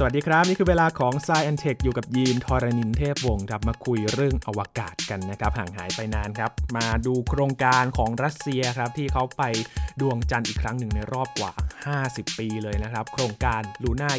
[0.00, 9.42] สวัสดีครับ นี่คือเวลาของ s ซ e อนเทคอยู่กับยีนทอรณินเทพวงศ์ครับมาคุยเรื่องอวกาศกันนะครับ ห่างหายไปนานครับ มาดูโครงการของรัสเซียครับ ที่เขาไป
[10.00, 11.52] ดวงจันทร์อีกครั้งหนึ่งในรอบกว่า
[11.96, 14.10] 50 ปีเลยนะครับ โครงการลูน่า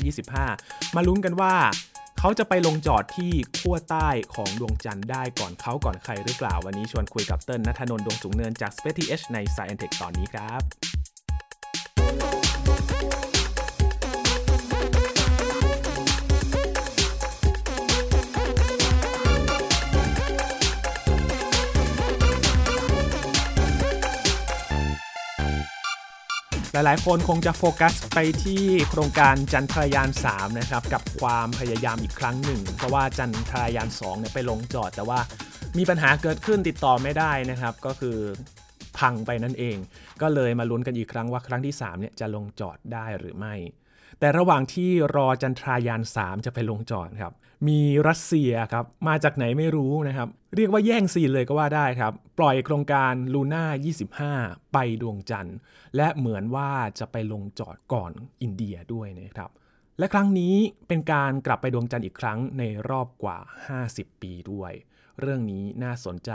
[0.45, 1.55] 25 มาลุ้นกันว่า
[2.19, 10.88] เขาจะไปลงจอดที่ขั้วใต้ของดวงจันทร์ได้ก่อนเขาก่อนใครหรือเปล่า วันนี้ชวนคุยกับเติ้ลนัทนนท์ดวงสูงเนินจาก Space TH ใน s ซ e อนเทคตอนนี้ครับ
[26.73, 35.19] หลายๆ คนคงจะโฟกัสไปที่โครงการจันทรายาน 3 นะครับ กับความพยายามอีกครั้งหนึ่ง เพราะว่าจันทรายาน 2 เนี่ยไปลงจอด แต่ว่า
[35.77, 38.17] มีปัญหาเกิดขึ้นติดต่อไม่ได้นะครับ ก็คือ
[38.97, 39.77] พังไปนั่นเอง
[40.21, 43.53] ก็เลยมาลุ้นกันอีกครั้งว่าครั้งที่ 3 เนี่ยจะลงจอดได้หรือไม่
[44.19, 47.33] แต่ระหว่างที่รอจันทรายาน 3 จะไปลงจอดครับ
[47.67, 53.65] มีรัสเซียครับ มาจากไหนไม่รู้นะครับ เรียกว่าแย่งซีนเลยก็ว่าได้ครับ ปล่อยโครงการลูน่า
[54.35, 55.57] 25 ไปดวงจันทร์
[55.95, 59.49] และเหมือนว่าจะไปลงจอดก่อนอินเดียด้วยนะครับ
[59.99, 60.55] และครั้งนี้
[60.87, 63.37] เป็นการกลับไปดวงจันทร์อีกครั้งในรอบกว่า
[63.79, 64.71] 50 ปีด้วย
[65.19, 66.31] เรื่องนี้น่าสนใจ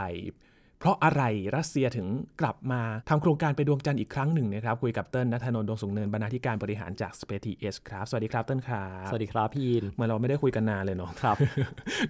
[0.85, 1.23] เพราะอะไร
[1.57, 2.07] รัสเซียถึง
[2.41, 11.37] กลับมาทำโครงการไปดวงจันทร์อีกครั้งหนึ่งนะครับ คุยกับเติ้ลนัทนนท์ดวงสูงเนินบรรณาธิการบริหารจาก Space TH ครับ สวัสดีครับเติ้ลครับสวัสดีครับพี่ยินเหมือนเราไม่ได้คุยกันนานเลยเนาะครับ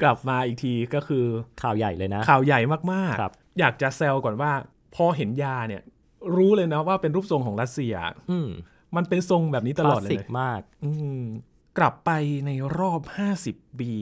[0.02, 1.24] กลับมาอีกทีก็คือ
[1.62, 2.60] ข่าวใหญ่เลยนะ ข่าวใหญ่
[2.92, 4.52] มากครับๆอยากจะแซวก่อนว่า
[4.94, 5.82] พอเห็นยาเนี่ย
[6.36, 7.94] รู้เลยนะว่าเป็นรูปทรงของรัสเซีย
[8.30, 8.48] อืม
[8.96, 11.22] มันเป็นทรงแบบนี้ตลอดคเลลาสสิยกมาก อืม
[11.78, 12.10] กลับไป
[12.46, 13.00] ในรอบ
[13.40, 13.92] 50 ปี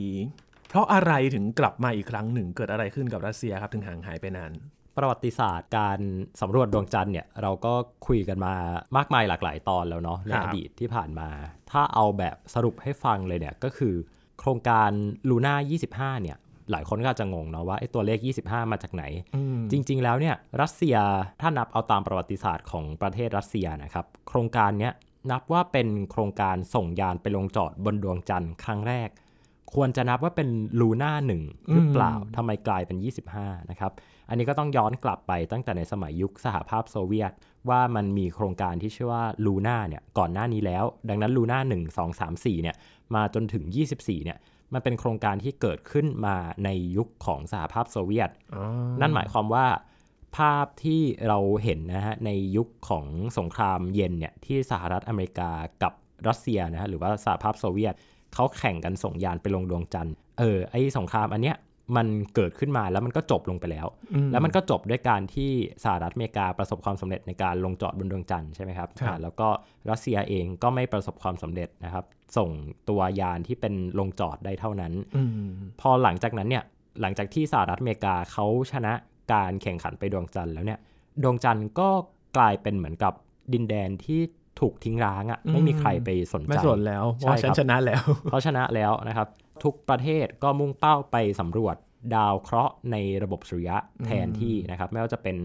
[0.73, 4.51] เพราะอะไรถึงกลับมาอีกครั้งหนึ่งเกิดอะไรขึ้นกับรัสเซียครับถึงห่างหายไปนาน
[4.97, 5.99] ประวัติศาสตร์การ
[6.41, 7.73] สำรวจดวงจันทร์เนี่ยเราก็
[8.07, 8.53] คุยกันมา
[8.97, 11.29] มากมายหลากหลายตอนแล้วเนาะในครับอดีตที่ผ่านมา
[11.71, 13.95] ถ้าเอาแบบสรุปให้ฟังเลยเนี่ยก็คือ
[14.39, 14.89] โครงการ
[15.29, 16.37] ลูน่า25 เนี่ย
[16.71, 19.03] หลายคนก็อาจจะงงเนาะว่าไอ้ตัวเลข 25 มาจากไหน
[19.35, 20.95] อืมจริง ๆ แล้วเนี่ยรัสเซีย
[21.41, 24.93] ถ้านับเอาตามประวัติศาสตร์ของประเทศรัสเซียนะครับโครงการเนี้ย
[25.31, 29.09] นับว่าเป็นโครงการส่งยานไปลงจอดบนดวงจันทร์ครั้งแรก
[29.73, 31.41] ควรจะนับว่าเป็นลูน่าหนึ่ง
[31.71, 32.97] หรือเปล่าทำไมกลายเป็น
[33.35, 33.91] 25 นะครับ
[34.29, 37.31] อันนี้ก็ต้องย้อนกลับไปตั้งแต่ในสมัยยุคสหภาพโซเวียต
[37.69, 42.75] ว่ามันมีโครงการที่ชื่อว่าลูน่าเนี่ยก่อนหน้านี้แล้ว ดังนั้นลูน่า1 2 3 4เนี่ย
[43.15, 43.63] มาจนถึง
[43.95, 44.37] 24เนี่ย
[44.73, 48.63] มันเป็นโครงการที่เกิดขึ้นมาในยุคของสหภาพโซเวียตอ๋อ
[49.01, 49.65] นั่นหมายความว่า
[50.37, 53.05] ภาพที่เราเห็นนะฮะในยุคของ
[53.37, 55.51] สงครามเย็นเนี่ยที่สหรัฐอเมริกา
[55.83, 55.93] กับ
[56.27, 57.93] รัสเซียนะฮะหรือว่าสหภาพโซเวียต
[58.33, 61.57] เขาแข่งกันส่งยานไปลงดวงจันทร์เออไอสงครามอันเนี้ย
[61.97, 65.51] มันเกิดขึ้นมาแล้วมันก็จบลงไปแล้วอืมแล้วมันก็จบด้วยการที่
[65.83, 69.47] สหรัฐอเมริกาประสบความสำเร็จในการลงจอดบนดวงจันทร์ใช่ไหมครับครับอ่าแล้วก็
[69.89, 72.05] รัสเซียเองก็ไม่ประสบความสำเร็จนะครับ
[72.37, 72.49] ส่ง
[72.89, 76.63] ตัวยานที่เป็นลงจอดได้เท่านั้นอืมพอหลังจากนั้นเนี่ย
[77.01, 78.93] หลังจากที่สหรัฐอเมริกาเขาชนะ
[79.33, 80.79] การแข่งขันไปดวงจันทร์แล้วเนี่ย
[81.23, 81.89] ดวงจันทร์ก็
[82.37, 83.13] กลายเป็นเหมือนกับ
[83.53, 84.21] ดินแดนที่
[84.59, 89.27] ถูกทิ้งร้างอะ่ะไม่มีใครไปสนใจ ไม่สนแล้วเพใช่ราะฉันครับชนะแล้วเขาชนะแล้วนะครับ
[89.63, 91.75] ทุกประเทศก็มุ่งเป้าไปสำรวจ
[92.15, 95.37] ดาวเคราะห์ในระบบสุริยะแทนที่นะครับ ไม่ว่าจะเป็น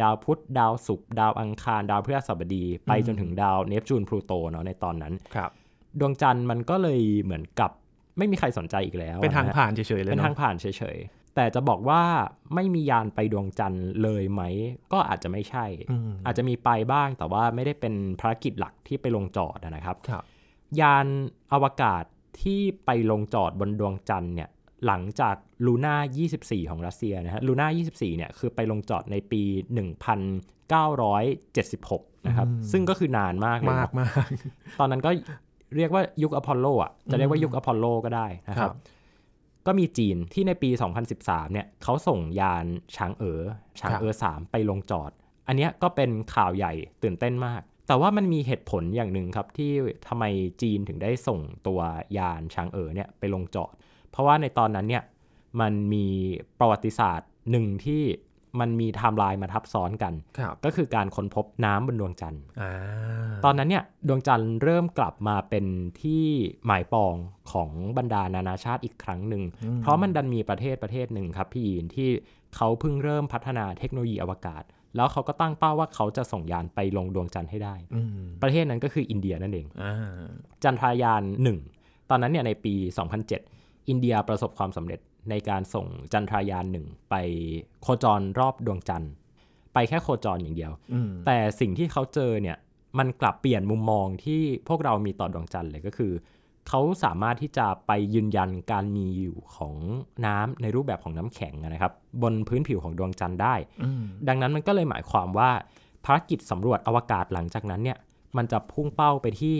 [0.00, 5.50] ดาวพุธดาวศุกร์ดาวอังคาร ดาวพฤหัสบดี ไปจนถึงดาวเนปจูนพลูโตเนาะในตอนนั้นครับ
[6.00, 7.70] ดวงจันทร์มันก็เลยเหมือนกับ
[8.18, 10.66] ไม่มีใครสนใจอีกแล้ว เป็นทางะฮะผ่านเฉยๆเลยเป็นเนาะทางผ่านเฉ
[10.96, 12.02] ยๆ แต่จะบอกว่า
[12.54, 14.42] ไม่มียานไปดวงจันทร์เลยไหม
[14.92, 20.22] ก็อาจจะไม่ใช่อืมอาจจะมีไปบ้างแต่ว่าไม่ได้เป็นภารกิจหลักที่ไปลงจอดนะครับครับ
[20.80, 21.06] ยาน
[21.52, 22.04] อวกาศ
[22.40, 24.48] ที่ไปลงจอดบนดวงจันทร์เนี่ย
[24.86, 25.36] หลังจาก
[25.66, 25.94] ลูน่า
[26.34, 29.42] 24 ของรัสเซียนะฮะลูน่า24 เนี่ยคือไปลงจอดในปี
[31.04, 34.28] 1976 นะครับ ซึ่งก็คือนานมากเลยมากเนาะมาก
[34.78, 35.10] ตอนนั้นก็
[35.76, 38.76] เรียกว่ายุคอพอลโลอะ จะเรียกว่ายุคอพอลโลก็ได้นะคครัรับบ
[39.66, 40.70] ก็มีจีนที่ในปี
[41.10, 42.66] 2013 เนี่ยเขาส่งยาน
[42.96, 43.42] ช้างเอ๋อ
[43.80, 45.10] ช้างเอ๋อ3ไปลงจอด
[45.48, 49.70] อันเนี้ยก็เป็นข่าวใหญ่ตื่นเต้นมาก แต่ว่ามันมีเหตุผลอย่างหนึ่งครับที่
[50.08, 50.24] ทำไม
[50.62, 51.80] จีนถึงได้ส่งตัว
[52.18, 53.72] ยานฉางเอ๋อเนี่ยไปลงจอด
[54.10, 55.04] เพราะว่าในตอนนั้นเนี่ย
[55.60, 56.06] มันมี
[56.58, 58.02] ประวัติศาสตร์หนึ่งที่
[58.60, 62.72] มันมีไทม์ไลน์มาทับซ้อนกันครับก็คือการค้นพบน้ำบนดวงจันทร์อ่า
[63.44, 65.64] ตอนนั้นเนี่ยดวงจันทร์เริ่มกลับมาเป็น
[66.00, 66.24] ที่
[66.66, 67.14] หมายปอง
[67.52, 69.42] ของบรรดานานาชาติอีกครั้งหนึ่ง
[69.82, 72.08] เพราะมันดันมีประเทศประเทศหนึ่งครับพี่ยีนที่
[72.56, 74.62] เขาเพิ่งเริ่มพัฒนาเทคโนโลยีอวกาศ
[74.96, 79.94] แล้วเขาก็ตั้งเป้าว่าเขาจะส่งยานไปลงดวงจันทร์ให้ได้อืมประเทศนั้นก็คืออินเดียนั่นเองอ่า
[80.62, 81.22] จันทรายาน
[81.64, 82.74] 1ตอนนั้นเนี่ยในปี
[83.32, 85.00] 2007 อินเดียประสบความสำเร็จ
[85.30, 87.14] ในการส่งจันทรายานหนึ่งไป
[87.82, 89.12] โคจรรอบดวงจันทร์
[89.74, 92.56] ไปแค่โคจรอย่างเดียวอืมแต่สิ่งที่เขาเจอเนี่ย
[92.98, 96.12] มันกลับเปลี่ยนมุมมองที่พวกเรามีต่อดวงจันทร์เลยก็คือ
[96.68, 99.74] เขาสามารถที่จะไปยืนยันการมีอยู่ของ
[100.26, 101.92] น้ำในรูปแบบของน้ำแข็งนะครับ
[102.22, 105.50] บนพื้นผิวของดวงจันทร์ได้อืมดังนั้นมันก็เลยหมายความว่า
[106.04, 107.98] ภารกิจสำรวจอวกาศหลังจากนั้นเนี่ย
[108.36, 109.56] มันจะพุ่งเป้าไปที่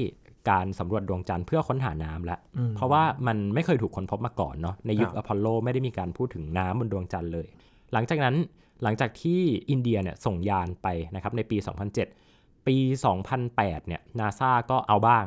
[0.50, 7.46] การสำรวจดวงจันทร์เพื่อค้นหาน้ำแล้วอืมเพราะว่ามันไม่เคยถูกค้นพบมาก่อนเนาะในยุคครับอพอลโลไม่ได้มีการพูดถึงน้ำบนดวงจันทร์เลย
[7.93, 8.37] หลังจากนั้น
[8.82, 11.56] หลังจากที่อินเดียเนี่ยส่งยานไปนะครับในปี
[12.12, 12.76] 2007 ปี
[13.32, 15.25] 2008 เนี่ยนาซาก็เอาบ้าง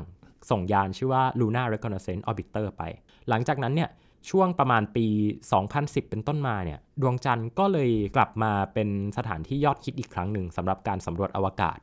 [0.52, 2.84] ส่งยานชื่อว่า Lunar Reconnaissance Orbiter ไป
[3.30, 3.90] หลังจากนั้นเนี่ย
[4.30, 5.06] ช่วงประมาณปี
[5.58, 11.78] 2010 เป็นต้นมาเนี่ยดวงจันทร์ก็เลยกลับมาเป็นสถานที่ยอดฮิตอีกครั้งหนึ่งสำหรับการสำรวจอวกาศ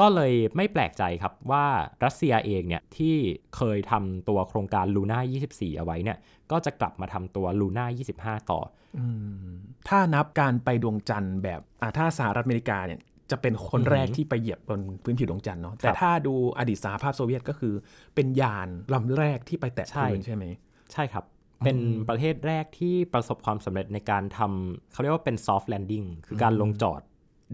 [0.00, 1.66] ก็เลยไม่แปลกใจครับว่า
[2.04, 3.14] รัสเซียเองเนี่ยที่
[3.56, 5.20] เคยทำตัวโครงการลูน่า
[5.50, 6.18] 24 เอาไว้เนี่ย
[6.50, 8.60] ก็จะกลับมาทำตัวลูน่า25 ต่อ
[8.98, 9.06] อื
[9.46, 9.48] ม
[9.88, 13.00] ถ้านับการไปดวงจันทร์แบบอ่าถ้าสหรัฐอเมริกาเนี่ย
[13.30, 17.74] จะเป็นคนอือหือแรกที่ไปเหยียบบนพื้นผิวดวงจันทร์เนาะแต่ครับถ้าดูอดีตสหภาพโซเวียตก็คือ
[18.14, 20.44] เป็นยานลำแรกที่ไปแตะใช่พื้นใช่ไหม
[20.92, 21.24] ใช่ครับ
[21.64, 27.00] เป็นประเทศแรกที่ประสบความสำเร็จในการทำเขาเรียกว่าเป็น soft landing คือการลงจอด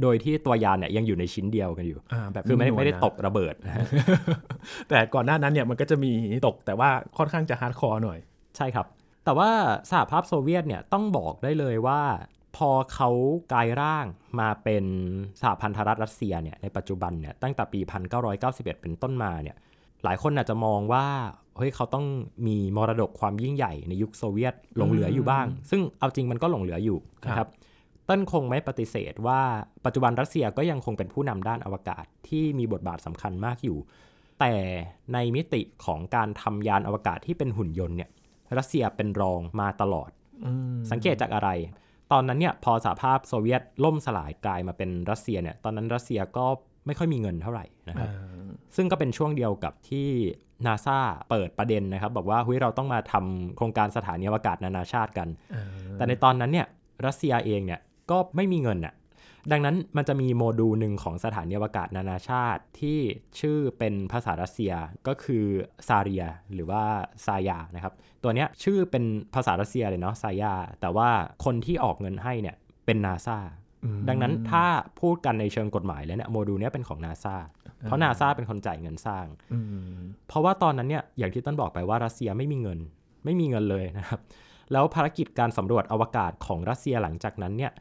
[0.02, 3.84] โดยที่ตัวยานเนี่ยยังอยู่ในชิ้นเดียวกันอยู่อ่าแบบคือไม่ได้นุ่ๆไม่ได้นะตกระเบิดนะฮะ
[4.88, 6.12] แต่ก่อนหน้านั้นเนี่ยมันก็จะมี
[6.46, 8.18] ตกแต่ว่าค่อนข้างจะ hardcore หน่อย
[8.56, 8.86] ใช่ครับ
[9.24, 9.50] แต่ว่า
[9.90, 12.00] สหภาพโซเวียตเนี่ยต้องบอกได้เลยว่า
[12.56, 13.10] พอเขา
[13.52, 14.06] กลายร่าง
[14.40, 14.84] มาเป็น
[15.40, 17.80] สหพันธรัฐรัสเซียเนี่ยในปัจจุบันเนี่ยตั้งแต่ปี
[18.30, 19.56] 1991 เป็นต้นมาเนี่ย
[20.04, 21.06] หลายคนอาจจะมองว่า
[21.56, 22.06] เฮ้ยเขาต้อง
[22.46, 29.40] มีมรดกความยิ่งใหญ่ในยุคโซเวียตหลงเหลืออยู่บ้าง ซึ่งเอาจริงมันก็หลงเหลืออยู่นะคครัรับบเต้นคงไม่ปฏิเสธว่า
[29.84, 33.78] ปัจจุบันรัสเซียก็ยังคงเป็นผู้นำด้านอวกาศที่มีบทบาทสำคัญมากอยู่
[34.40, 34.52] แต่
[35.12, 38.10] ในมิติของการทำยานอวกาศที่เป็นหุ่นยนต์เนี่ย
[38.58, 40.10] รัสเซียเป็นรองมาตลอด
[40.44, 41.50] อืมสังเกตจากอะไร
[42.12, 46.46] ตอนนั้นเนี่ยพอสหภาพโซเวียตล่มสลายกลายมาเป็นรัสเซียเนี่ยตอนนั้นรัสเซียก็
[46.86, 50.08] ไม่ค่อยมีเงินเท่าไหร่นะครับอ่าซึ่งก็เป็นช่วงเดียวกับที่
[50.66, 50.98] นาซา
[51.30, 55.64] เปิดประเด็นนะครับ บอกว่าเฮ้ยเราต้องมาทำโครงการสถานีอวกาศนานาชาติกันอ่า
[55.94, 56.66] แต่ในตอนนั้นเนี่ย
[57.06, 57.80] รัสเซียเองเนี่ย
[58.10, 58.94] ก็ไม่มีเงินน่ะ
[59.52, 62.98] ดังนั้นมันจะมีโมดูลหนึ่งของสถานีอวกาศนานาชาติที่
[63.40, 64.72] ชื่อเป็นภาษารัสเซีย
[65.06, 65.44] ก็คือ
[65.88, 66.24] ซาเรีย
[66.54, 66.82] หรือว่า
[67.26, 69.04] ซายานะครับ ตัวเนี้ยชื่อเป็น
[69.34, 71.10] ภาษารัสเซียเลยเนาะซายาแต่ว่า
[71.44, 73.38] คนที่ออกเงินให้เนี่ยเป็นนาซา
[73.84, 74.64] อืมดังนั้นถ้า
[75.00, 77.36] พูดกันในเชิงกฎหมายแล้วเนี่ยโมดูลเนี้ยเป็นของนาซา
[77.82, 79.58] เพราะนาซาเป็นคนจ่ายเงินสร้างอื
[79.96, 79.98] ม
[80.28, 82.78] เพราะว่าตอนนั้นเนี่ยอย่างที่ต้นบอกไปว่ารัสเซียไม่มีเงิน
[83.24, 84.20] ไม่มีเงินเลยนะครับ
[84.72, 87.72] แล้วภารกิจการสำรวจอวกาศของรัสเซียหลังจากนั้นเนี่ย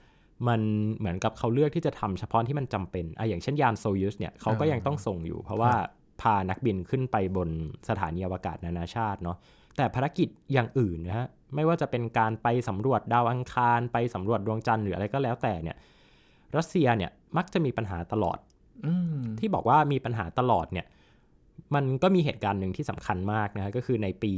[0.47, 0.62] มัน
[0.97, 5.74] เหมือนกับเขาเลือกที่จะทำเฉพาะที่มันจำเป็นอะอย่างเช่นยานโซยูสเนี่ยเขาก็ยังต้องส่งอยู่ เพราะว่า
[6.21, 7.50] พานักบินขึ้นไปบน
[7.89, 9.38] สถานีอวกาศนานาชาติเนาะ
[9.77, 15.77] แต่ภารกิจอย่างอื่นนะฮะไม่ว่าจะเป็นการไปสำรวจดาวอังคารไปสำรวจดวงจันทร์หรืออะไรก็แล้วแต่เนี่ย
[16.57, 18.38] รัสเซียเนี่ยมักจะมีปัญหาตลอด
[18.85, 20.85] อืมที่บอกว่ามีปัญหาตลอดเนี่ย
[21.75, 24.33] มันก็มีเหตุการณ์หนึ่งที่สำคัญมากนะฮะก็คือในปี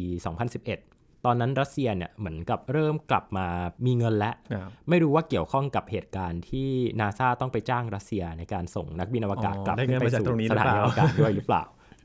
[0.45, 3.47] 2011 ตอนนั้นรัสเซียเนี่ยเหมือนกับเริ่มกลับมา
[3.85, 6.69] มีเงินแล้วครับไม่รู้ว่าเกี่ยวข้องกับเหตุการณ์ที่
[6.99, 11.63] นาซาต้องไปจ้างรัสเซียในการส่งนักบินอวกาศอ๋อกลับได้ขึ้เงินนไปมาจากสู่ตรงนี้หสรือถาเปนีล่าอวกาศด้วยหรือเปล่า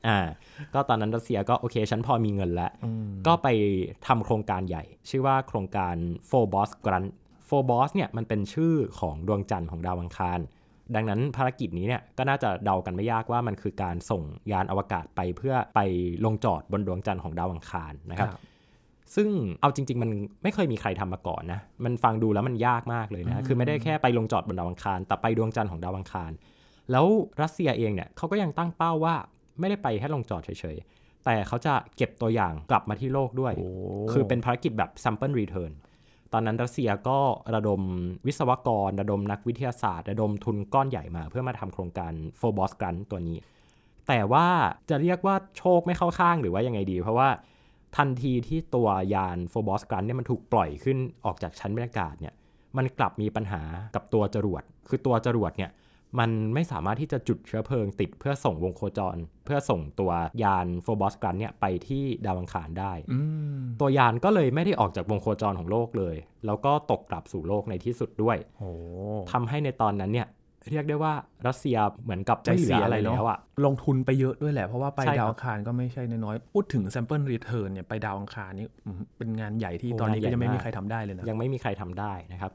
[0.09, 0.19] อ่า
[0.75, 3.49] ก็ตอนนั้นรัสเซียก็โอเค ฉันพอมีเงินแล้วอืมก็ไป
[4.07, 5.97] ทำโครงการใหญ่ ชื่อว่าโครงการ
[6.31, 7.11] f o r b o s Grant
[7.49, 10.39] f o r b o s เนี่ยมันเป็นชื่อของดวงจันทร์ของดาวอังคาร
[10.95, 14.23] ดังนั้นภารกิจนี้เนี่ยก็น่าจะเดากันไม่ยากว่ามันคือการส่ง
[14.53, 15.81] ยานอวกาศไปเพื่อไป
[16.25, 18.31] ลงจอดบนดวงจันทร์ของดาวอังคารนะครับ
[19.15, 19.29] ซึ่ง
[19.61, 20.11] เอาจริง ๆ มัน
[20.43, 26.31] ไม่เคยมีใครทำมาก่อนนะ มันฟังดูแล้วมันยากมากเลยนะ คือไม่ได้แค่ไปลงจอดบนดาวอังคาร แต่ไปดวงจันทร์ของดาวอังคาร
[26.91, 27.07] แล้ว
[27.43, 29.15] รัสเซียเองเนี่ยเขาก็ยังตั้งเป้าว่า
[29.61, 33.67] ไม่ได้ไปแค่ลงจอดเฉยๆ แต่เขาจะเก็บตัวอย่างกลับมาที่โลกด้วยโอ้
[34.13, 35.73] คือเป็นภารกิจแบบ sample return
[36.33, 37.19] ตอนนั้นรัสเซียก็
[37.55, 37.81] ระดม
[38.27, 43.39] วิศวกร ระดมนักวิทยาศาสตร์ ระดมทุนก้อนใหญ่มา เพื่อมาทำโครงการ f o r b o s Grant ตัวนี้
[44.09, 44.47] แต่ว่า
[44.91, 47.29] จะเรียกว่าโชคไม่เข้าข้างหรือว่ายังไงดี เพราะว่า
[47.97, 52.35] ทันทีที่ตัวยาน f o r b o s Grant เนี่ยมันถูกปล่อยขึ้นออกจากชั้นบรรยากาศเนี่ย
[52.77, 53.63] มันกลับมีปัญหา
[53.95, 55.71] กับตัวจรวด คือตัวจรวดเนี่ย
[56.19, 60.13] มันไม่สามารถที่จะจุดเชื้อเพลิงติดเพื่อส่งวงโคจร เพื่อส่งตัว
[60.43, 63.19] ยาน f o r b o s Grant เนี่ยไปที่ดาวอังคารได้อื
[63.59, 68.69] มตัวยานก็เลยไม่ได้ออกจากวงโคจรของโลกเลย แล้วก็ตกกลับสู่โลกในที่สุดด้วยโอ้
[69.33, 70.29] ทำให้ในตอนนั้นเนี่ย
[70.71, 71.13] เรียกได้ว่า
[71.47, 82.53] รัสเซียเหมือนกับใจไม่เหลืเสีอยอะไรเลยเนาะแล้วอะลงทุนไปเยอะด้วยแหละ เพราะว่าไปใช่ครับดาวอังคารก็ไม่ใช่น้อยๆพูดถึง sample return เนี่ยไปดาวอังคารนี่อืมเป็นงานใหญ่ที่โอ้ตอนนี้ก็ยังไม่งานใหญ่มีมากใครทำได้เลยนะยังไม่มีใครทำได้นะครับ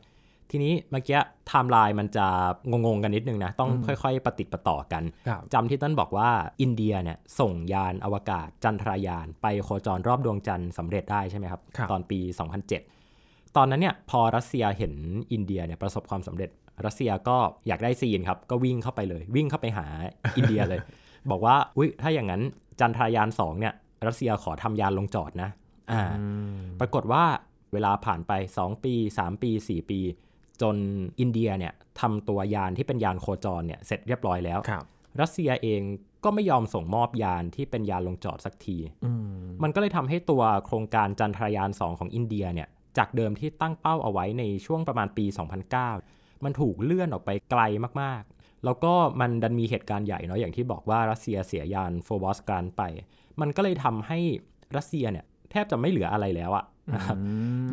[0.53, 2.27] ทีนี้เมื่อกี้ไทม์ไลน์มันจะ
[2.71, 6.29] งงๆกันนิดนึงนะ ต้องอืมค่อยๆปะติดปะต่อกันครับจำที่ต้นบอกว่า
[6.61, 12.19] อินเดียเนี่ยส่งยานอวกาศจันทรายาน ไปโคจรรอบดวงจันทร์สำเร็จได้ใช่ไหมครับครับตอนปี
[12.87, 14.93] 2007ตอนนั้นเนี่ยพอรัสเซียเห็น
[15.33, 16.49] อินเดียเนี่ยประสบความสำเร็จ
[16.85, 19.85] รัสเซียก็อยากได้ซีนครับ ก็วิ่งเข้าไปเลย วิ่งเข้าไปหา
[20.37, 20.79] อินเดียเลย
[21.31, 22.41] บอกว่าอุ้ยถ้าอย่างนั้น
[22.79, 23.73] จันทรายาน2เนี่ย
[24.07, 25.49] รัสเซียขอทำยานลงจอดนะ
[25.91, 26.03] อ่า
[26.79, 27.23] ปรากฏว่า
[27.73, 29.99] เวลาผ่านไป 2 ปี 3 ปี 4 ปี
[30.61, 30.75] จน
[31.19, 34.83] อินเดียเนี่ยทำตัวยานที่เป็นยานโคจรเนี่ยเสร็จเรียบร้อยแล้วครับ
[35.21, 35.81] รัสเซียเอง
[36.23, 38.77] ก็ไม่ยอมส่งมอบยานที่เป็นยานลงจอดสักที
[39.63, 45.25] มันก็เลยทำให้ตัวโครงการจันทรายาน 2 ของอินเดียเนี่ยจากเดิมที่ตั้งเป้าเอาไว้ในช่วงประมาณปี
[45.73, 47.61] 2009 มันถูกเลื่อนออกไปไกล
[48.01, 52.81] มากๆ แล้วก็มันดันมีเหตุการณ์ใหญ่เนาะอย่างที่บอกว่ารัสเซียเสียยานโฟบอสการไป
[53.41, 54.19] มันก็เลยทำให้
[54.77, 57.17] รัสเซียเนี่ยแทบจะไม่เหลืออะไรแล้วอะนะครับ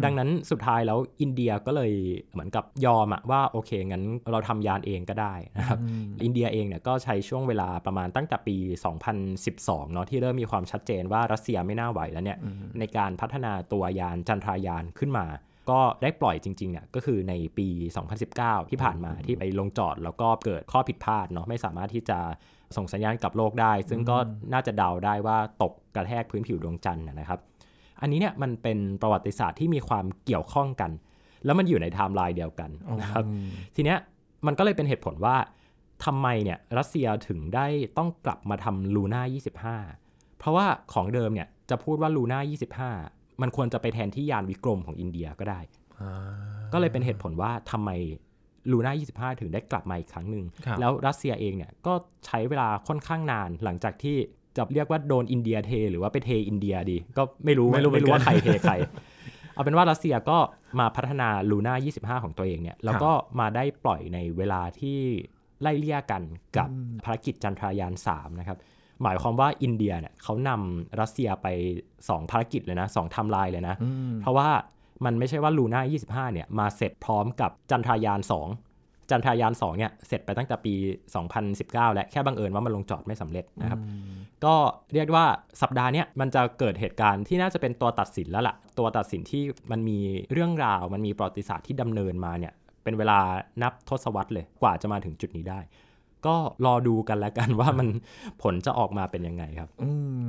[0.04, 1.92] ดังนั้นสุดท้ายแล้วอินเดียก็เลย
[2.32, 5.78] เหมือนกับยอมอะว่าโอเคงั้นเราทำยานเองก็ได้นะครับ
[6.24, 8.56] อินเดียเองเนี่ยก็ใช้ช่วงเวลาประมาณตั้งแต่ปี
[9.24, 12.38] 2012 เนาะที่เริ่มมีความชัดเจนว่ารัสเซียไม่น่าไหวแล้วเนี่ย
[12.78, 15.26] ในการพัฒนาตัวยานจันทรายานขึ้นมา
[15.70, 17.68] ก็ได้ปล่อยจริงๆเนี่ยก็คือในปี
[18.18, 22.18] 2019 ที่ผ่านมาที่ไปลงจอดแล้วก็เกิดข้อผิดพลาดเนาะไม่สามารถที่จะ
[22.76, 24.16] ส่งสัญญาณกลับโลกได้ ซึ่งก็
[24.52, 27.40] น่าจะเดาได้ว่าตกกระแทกพื้นผิวดวงจันทร์นะครับ
[28.00, 30.90] อันนี้เนี่ยมันเป็นประวัติศาสตร์ที่มีความเกี่ยวข้องกัน
[31.44, 32.70] แล้วมันอยู่ในไทม์ไลน์เดียวกัน
[33.00, 33.24] นะครับ
[33.74, 33.98] ทีเนี้ย
[34.46, 35.36] มันก็เลยเป็นเหตุผลว่า
[36.04, 37.66] ทำไมเนี่ยรัสเซียถึงได้
[37.98, 45.60] ต้องกลับมาทำลูน่า25 เพราะว่าของเดิมเนี่ยจะพูดว่าลูน่า25 มันควรจะไปแทนที่ยานวิกรมของอินเดียก็ได้
[46.72, 47.90] ก็เลยเป็นเหตุผลว่าทำไม
[48.70, 51.94] ลูน่า25 ถึงได้กลับมาอีกครั้งหนึ่งครับแล้วรัสเซียเองเนี่ยก็
[52.26, 54.16] ใช้เวลาค่อนข้างนานหลังจากที่
[54.56, 58.74] จะเรียกว่าโดนอินเดียเท หรือว่าไปเทอินเดียดี ก็ไม่รู้ไม่รู้เหมืไม่อนรู้กันว่าใครเทใคร
[59.54, 60.38] เอาเป็นว่ารัสเซียก็
[60.80, 64.98] มาพัฒนาลูน่า25 ของตัวเองเนี่ยแล้วก็มาได้ปล่อยในเวลาที่
[65.62, 66.22] ไล่เลี่ยกัน
[66.56, 66.68] กับ
[67.04, 68.58] ภารกิจจันทรายาน3นะครับ
[69.02, 71.46] หมายความว่าอินเดียเนี่ยเขานำรัสเซียไป
[71.88, 73.74] 2 ภารกิจเลยนะ2ไทม์ไลน์เลยนะ
[74.22, 74.48] เพราะว่า
[75.04, 80.74] มันไม่ใช่ว่า Luna 25 เนี่ยมาเสร็จพร้อมกับจันทรายาน 2 จันทรายาน 2 เนี่ยเสร็จไปตั้งแต่ปี
[81.34, 83.80] 2019 และแค่บังเอิญว่ามันลงจอดไม่สำเร็จนะครับ
[84.44, 84.54] ก็
[84.94, 85.26] เรียกว่า
[85.62, 89.98] สัปดาห์เนี้ยมันจะเกิดเหตุการณ์ที่น่าจะเป็นตัวตัดสินแล้วล่ะ ตัวตัดสินที่มันมี
[90.32, 92.52] เรื่องราว มันมีประวัติศาสตร์ที่ดำเนินมาเนี่ย
[92.84, 93.18] เป็นเวลา
[93.62, 95.60] นับทศวรรษเลยกว่าจะมาถึงจุดนี้ได้
[96.26, 97.88] ก็รอดูกันแล้วกันว่ามัน
[98.42, 99.90] ผลจะออกมาเป็นยังไงครับอื
[100.24, 100.26] ม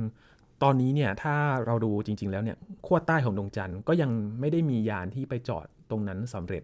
[0.62, 1.34] ตอนนี้เนี่ยถ้า
[1.66, 2.56] เราดูจริง ๆ แล้วเนี่ย
[2.86, 6.62] ขั้วใต้ของดวงจันทร์ก็ยังไม่ได้มียานที่ไปจอดตรงนั้นสำเร็จ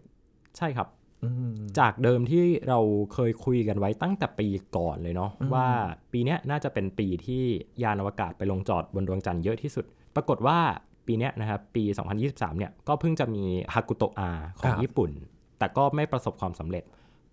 [0.56, 0.88] ใช่ครับ
[1.25, 2.78] อืมจากเดิมที่เรา
[3.12, 5.66] เคยคุยกันไว้ตั้งแต่ปีก่อนเลยเนาะว่า
[6.12, 7.42] ปีเนี้ยน่าจะเป็นปีที่
[7.83, 9.85] ยานอวกาศไปลงจอดบนดวงจันทร์เยอะที่สุด
[10.16, 10.59] ปรากฏว่า
[11.06, 11.85] ปีเนี้ยนะครับปี
[12.23, 14.30] 2023 เนี่ยก็เพิ่งจะมีฮากุโตะอา
[14.61, 15.11] ของญี่ปุ่น
[15.59, 16.85] แต่ก็ไม่ประสบความสำเร็จ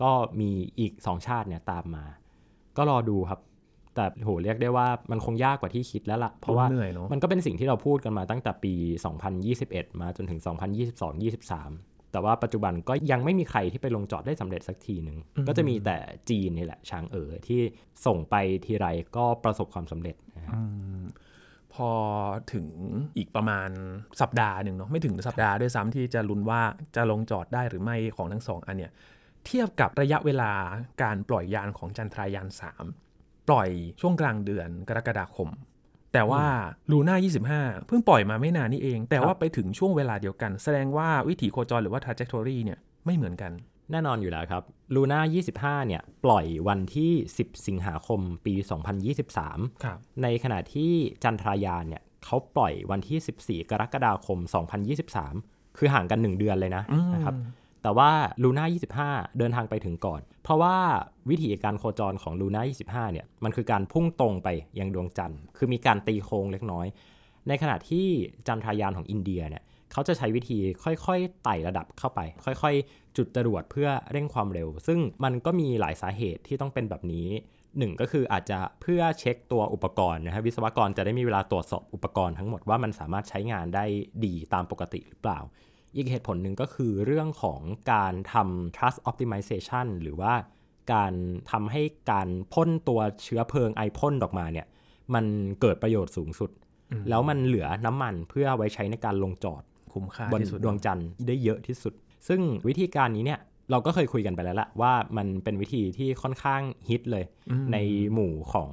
[0.01, 2.05] ก็มีอีก 2 ชาติเนี่ยตามมา
[2.77, 3.39] ก็รอดูครับ
[3.95, 8.73] แต่โหเรียกได้ว่ามันคงยากกว่าที่คิดแล้วล่ะ เพราะว่าเหนื่อยเนอะมันก็เป็นสิ่งที่เราพูดกันมาตั้งแต่ปี
[9.37, 10.39] 2021 มาจนถึง
[11.41, 15.97] 2022-23 แต่ว่าปัจจุบันก็ยังไม่มีใครที่ไปลงจอดได้สำเร็จสักทีหนึ่งก็จะมีแต่
[16.29, 17.61] จีนนี่แหละช้างเอ๋อที่
[18.05, 18.35] ส่งไป
[18.65, 20.53] ทีไรก็ประสบความสำเร็จนะฮะ
[21.73, 21.89] พอ
[22.53, 22.67] ถึง
[23.17, 23.69] อีกประมาณ
[24.21, 26.61] สัปดาห์หนึ่งเนาะไม่ถึงสัปดาห์ด้วยซ้ำที่จะลุ้นว่า
[26.95, 28.91] จะลงจอดได้หรือไม่ของทั้งสองอันเนี่ย
[29.45, 30.51] เทียบกับระยะเวลา
[31.03, 32.47] การปล่อยยานของจันทรายาน
[32.97, 33.69] 3 ปล่อย
[34.01, 35.49] ช่วงกลางเดือนกรกฎาคม
[36.13, 36.45] แต่ว่า
[36.91, 37.15] ลูน่า
[37.51, 43.51] 25 เพิ่งปล่อยมาไม่นานนี่เอง แต่ว่าไปถึงช่วงเวลาเดียวกัน แสดงว่าวิถีโคจรหรือว่า trajectory เนี่ยไม่เหมือนกัน
[43.91, 44.63] แน่นอนอยู่แล้วครับ
[44.95, 48.53] ลูน่า25 เนี่ยปล่อยวันที่ 10 สิงหาคมปี
[49.19, 50.91] 2023 ครับ ในขณะที่
[51.23, 54.39] จันทรายานเนี่ยเขาปล่อยวันที่ 14 กรกฎาคม
[55.07, 56.83] 2023 คือห่างกัน 1 เดือนเลยนะ
[57.13, 57.35] นะครับ
[57.83, 58.11] แต่ว่า
[58.43, 60.75] ลูน่า25 เดินทางไปถึงก่อน เพราะว่า
[61.29, 64.47] วิธีการโคจรของลูน่า25 เนี่ย มันคือการพุ่งตรงไป
[64.79, 66.87] ยังดวงจันทร์ คือมีการตีโค้งเล็กน้อย
[67.47, 68.07] ในขณะที่
[68.47, 77.27] จันทรายานของอินเดียเนี่ยเขาจะใช้วิธีค่อยๆไต่ระดับเข้าไป ค่อยๆ จุดจรวดเพื่อเร่งความเร็ว ซึ่งมันก็มีหลายสาเหตุที่ต้องเป็นแบบนี้
[77.77, 83.85] หนึ่งก็คืออาจจะเพื่อเช็คตัวอุปกรณ์นะครับวิศวกรจะได้มีเวลาตรวจสอบอุปกรณ์ทั้งหมดว่ามันสามารถใช้งานได้
[84.25, 85.39] ดีตามปกติหรือเปล่า
[85.95, 87.59] อีกเหตุผลหนึ่งก็คือเรื่องของ
[87.93, 90.33] การทำ trust optimization หรือว่า
[90.93, 91.13] การ
[91.51, 91.81] ทำให้
[92.11, 94.67] การพ่นตัวเชื้อเพลิงไอพ่นออกมาเนี่ย
[95.13, 95.25] มัน
[95.61, 96.51] เกิดประโยชน์สูงสุด
[97.09, 101.93] แล้วมันเหลือน้ำมันเพื่อไว้ใช้ในการลงจอดคุ้มค่าบนที่สุดดวงจันทร์ได้เยอะที่สุด
[102.27, 103.39] ซึ่งวิธีการนี้เนี่ย
[103.71, 107.25] เราก็เคยคุยกันไปแล้วละว่ามันเป็นวิธีที่ค่อนข้างฮิตเลย
[107.71, 107.77] ใน
[108.13, 108.71] หมู่ของ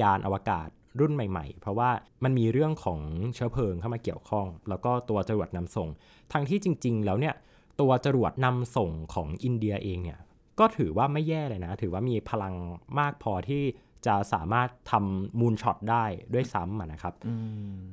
[0.00, 0.68] ยานอวกาศ
[1.00, 1.90] รุ่นใหม่ๆ เพราะว่า
[2.24, 3.00] มันมีเรื่องของ
[3.34, 5.88] เชื้อเพลิงเข้ามาเกี่ยวข้อง แล้วก็ตัวจรวดนำส่ง
[6.32, 7.34] ทั้งที่จริง ๆ แล้วเนี่ย
[7.80, 10.18] ตัวจรวดนำส่งของอินเดียเองเนี่ย
[10.58, 12.54] ก็ถือว่าไม่แย่เลยนะ ถือว่ามีพลัง
[12.98, 13.62] มากพอที่
[14.06, 17.14] จะสามารถทำมูนช็อตได้ด้วยซ้ำอะนะครับ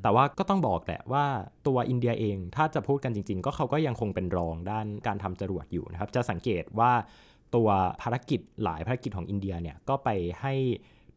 [0.04, 1.26] แต่ว่าก็ต้องบอกแหละว่า
[1.68, 6.92] ตัวอินเดียเองถ้าจะพูดกันจริง ๆ ก็เขาก็ยังคงเป็นรองด้านการทำจรวดอยู่นะครับ จะสังเกตว่า
[7.56, 7.70] ตัว
[8.02, 10.10] ภารกิจหลายภารกิจของอินเดียเนี่ยก็ไป
[10.42, 10.54] ให้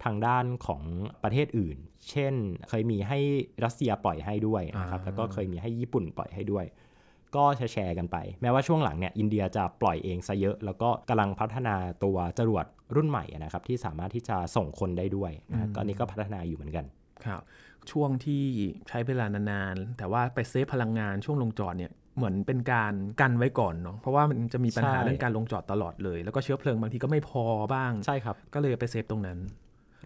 [0.05, 0.83] ทางด้านของ
[1.25, 1.76] ประเทศอื่น
[2.11, 2.35] เช่น
[2.69, 3.19] เคยมีให้
[3.65, 6.65] รัสเซียปล่อยให้ด้วยนะครับอ่าแล้วก็เคยมีให้ญี่ปุ่นปล่อยให้ด้วย
[7.37, 11.75] ก็แชร์ๆกันไป แม้ว่าช่วงหลังเนี่ยอินเดียจะปล่อยเองซะเยอะ แล้วก็กำลังพัฒนา
[12.05, 12.65] ตัวจรวด
[12.97, 16.85] รุ่นใหม่อะนะครับ ที่สามารถที่จะส่งคนได้ด้วยนะฮะก็อันนี้ก็พัฒนาอยู่เหมือนกัน
[17.26, 17.43] ครับ
[17.91, 18.45] ช่วงที่
[18.88, 29.38] ใช้เวลานานๆ แต่ว่าไปเซฟพลังงานช่วงลงจอดเนี่ยเหมือนเป็นการกันไว้ก่อนเนาะเพราะว่ามันจะมีปัญหาใช่เรื่องการลงจอดตลอดเลย แล้วก็เชื้อเพลิงบางทีก็ไม่พอบ้างใช่ครับ ก็เลยไปเซฟตรงนั้น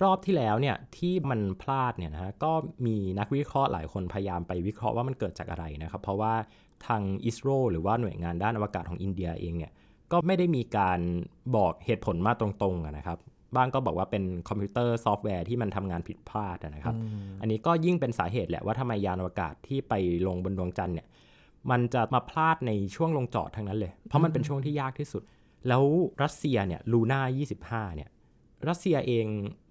[0.03, 2.53] รอบที่แล้วเนี่ยที่มันพลาดเนี่ยนะฮะก็
[2.87, 6.33] มีนักวิเคราะห์หลายคนพยายามไปวิเคราะห์ว่ามันเกิดจากอะไรนะครับ เพราะว่า
[6.87, 9.73] ทางอิสโรหรือว่าหน่วยงานด้านอวกาศของอินเดียเองเนี่ย
[10.13, 11.01] ก็ไม่ได้มีการ
[11.57, 13.19] บอกเหตุผลมาตรงๆอะนะครับ
[13.57, 16.95] บ้างก็บอกว่าเป็นคอมพิวเตอร์ซอฟต์แวร์ที่มันทำงานผิดพลาดอะนะครับ
[17.41, 19.95] อันนี้ก็ยิ่งเป็นสาเหตุแหละว่าทำไมยานอวกาศที่ไป
[20.27, 21.07] ลงบนดวงจันทร์เนี่ย
[21.71, 25.23] มันจะมาพลาดในช่วงลงจอดทั้งนั้นเลย เพราะมันเป็นช่วงที่ยากที่สุด
[25.69, 25.83] แล้ว
[26.23, 27.21] รัสเซียเนี่ยลูน่า
[27.89, 28.09] 25เนี่ย
[28.69, 29.27] รัสเซียเอง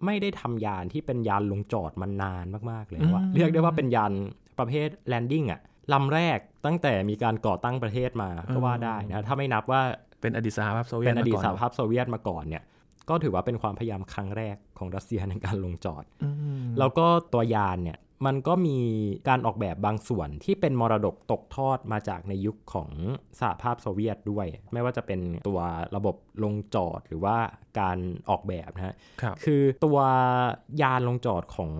[0.05, 4.12] ไม่ได้ทำยานที่เป็นยานลงจอดมานานมากๆเลยว่าอืมเรียกได้ว่าเป็นยาน
[4.60, 5.62] ประเภท landing อะ
[5.93, 9.81] ลำแรกตั้งแต่มีการก่อตั้งประเทศมาก็ว่าได้นะถ้าไม่นับว่า
[10.22, 12.63] เป็นอดีตสหภาพโซเวียตเป็นอดีตมาสก่หภาพโซเวียตมาก่อนเนี่ย
[13.10, 16.29] ก็ถือว่าเป็นความพยายามครั้งแรกของรัสเซียในการลงจอดอื
[16.62, 18.78] มแล้วก็ตัวยานเนี่ย มันก็มี
[19.28, 22.90] การออกแบบบางส่วนที่เป็นมรดกตกทอดมาจากในยุคของ
[23.40, 25.60] สหภาพโซเวียตด้วย ไม่ว่าจะเป็นตัว
[25.96, 27.38] ระบบลงจอดหรือว่า
[27.80, 27.98] การ
[28.30, 29.98] ออกแบบนะฮะครับคือตัว
[30.82, 31.72] ยานลงจอดของ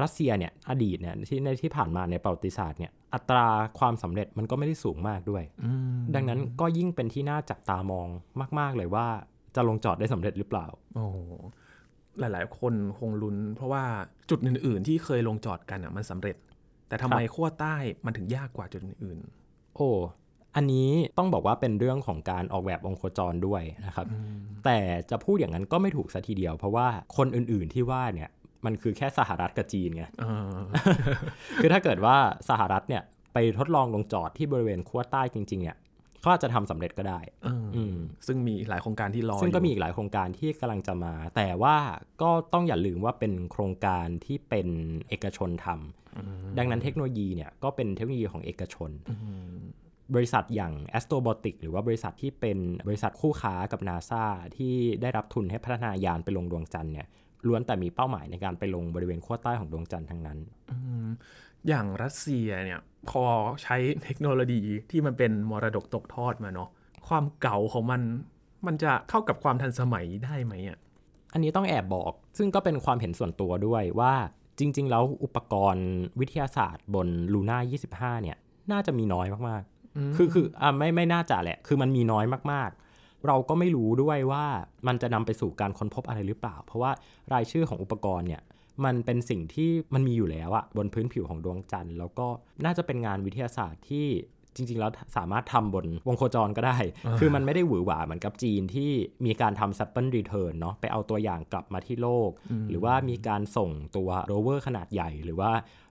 [0.00, 3.46] รัสเซียเนี่ยอดีตเนี่ยที่ในที่ผ่านมาในประวัติศาสตร์เนี่ยอัตรา
[3.78, 8.08] ความสำเร็จมันก็ไม่ได้สูงมากด้วยอืมดังนั้นก็ยิ่งเป็นที่น่าจับตามอง
[8.58, 9.06] มาก ๆ เลยว่า
[9.56, 13.84] จะลงจอดได้สำเร็จหรือเปล่า โอ้โหหลายๆ คนคงลุ้น เพราะว่า
[14.30, 16.36] จุดอื่น ๆ ที่เคยลงจอดกันอะมันสำเร็จ
[16.88, 19.18] แต่ทำไมขั้วใต้มันถึงยากกว่าจุดอื่น
[19.76, 19.90] โอ้
[20.56, 24.06] อันนี้ต้องบอกว่าเป็นเรื่องของการออกแบบองค์โคจรด้วยนะครับ
[24.64, 24.78] แต่
[25.10, 28.30] จะพูดอย่างนั้นก็ไม่ถูกซะทีเดียว เพราะว่าคนอื่น ๆ ที่ว่าเนี่ย
[28.64, 30.56] มันคือแค่สหรัฐกับจีนไงๆเออ
[31.60, 32.16] คือถ้าเกิดว่า
[32.48, 33.02] สหรัฐเนี่ย
[33.32, 35.76] ไปทดลองลงจอดที่บริเวณขั้วใต้จริงๆเนี่ย
[36.24, 41.76] เขาอาจจะทำสำเร็จก็ได้เออออืมซึ่งมีหลายโครงการที่รอซึ่งก็มีอยู่อีกหลายโครงการที่กำลังจะมา แต่ว่า
[42.22, 44.68] ก็ต้องอย่าลืมว่าเป็นโครงการที่เป็น
[45.08, 48.90] เอกชนทำดังนั้นเทคโนโลยีเนี่ยก็เป็นเทคโนโลยีของเอกชน
[50.14, 52.58] บริษัทอย่าง a s t r o b o t i c หรือว่าบริษัทที่เป็น
[52.88, 54.24] บริษัทคู่ค้ากับ NASA
[54.56, 57.06] ที่ได้รับทุนให้พัฒนายานไปลงดวงจันทร์เนี่ย
[57.46, 60.38] ล้วนแต่มีเป้าหมายในการไปลงบริเวณขั้วใต้ของดวงจันทร์ทั้งนั้น
[60.70, 61.08] อืม
[61.68, 63.24] อย่างรัสเซียเนี่ย พอ
[63.62, 66.70] ใช้เทคโนโลยีที่มันเป็นมรดกตกทอดมาเนาะ
[67.08, 68.00] ความเก่าของมัน
[68.66, 70.78] มันจะเข้ากับความทันสมัยได้ไหมอะ
[71.32, 74.14] อันนี้ต้องแอบบอก ซึ่งก็เป็นความเห็นส่วนตัวด้วยว่า
[74.58, 75.88] จริง ๆ แล้วอุปกรณ์
[76.20, 77.58] วิทยาศาสตร์บนลูน่า
[78.16, 78.36] 25 เนี่ย
[78.72, 84.44] น่าจะมีน้อยมากๆ คือคืออะไม่ไม่น่าจะแหละ คือมันมีน้อยมากๆ เราก็ไม่รู้ด้วยว่า
[84.86, 86.90] มันจะนำไปสู่การค้นพบอะไรหรือเปล่า เพราะว่า
[87.32, 88.42] รายชื่อของอุปกรณ์เนี่ย
[88.84, 92.26] มันเป็นสิ่งที่มันมีอยู่แล้วอะบนพื้นผิวของดวงจันทร์ แล้วก็
[92.64, 94.08] น่าจะเป็นงานวิทยาศาสตร์ที่
[94.56, 96.78] จริง ๆ แล้วสามารถทำบนวงโคจรก็ได้
[97.18, 98.90] คือมันไม่ได้หวือหวาเหมือนกับจีนที่
[99.26, 102.30] มีการทำ sample return เนาะไปเอาตัวอย่างกลับมาที่โลก
[102.70, 105.50] หรือว่ามีการส่งตัวโรเวอร์ขนาดใหญ่ หรือว่า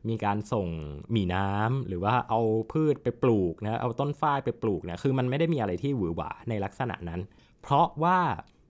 [0.10, 0.68] มีการส่ง
[1.12, 2.42] หมีน้ำหรือว่าเอา
[2.72, 7.22] พืชไปปลูกนะเอาต้นฝ้ายไปปลูกเนี่ยคือมันไม่ได้มีอะไรที่หวือหวาในลักษณะนั้น
[7.62, 8.20] เพราะว่า